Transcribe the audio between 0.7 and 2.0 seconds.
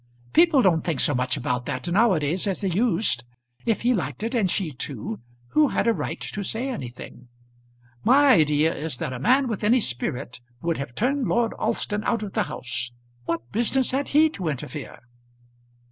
think so much about that